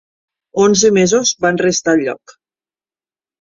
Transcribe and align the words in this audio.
Onze 0.61 0.89
mesos 0.95 1.33
van 1.45 1.61
restar 1.65 1.95
al 1.97 2.03
lloc. 2.09 2.35